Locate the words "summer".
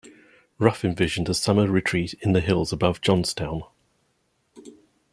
1.35-1.69